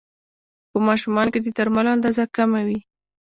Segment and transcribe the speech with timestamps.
[0.71, 2.79] په ماشومانو کې د درملو اندازه کمه وي.